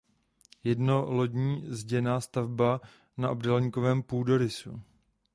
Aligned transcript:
Jednolodní 0.63 1.63
zděná 1.67 2.21
stavba 2.21 2.81
na 3.17 3.31
obdélníkovém 3.31 4.03
půdorysu. 4.03 4.81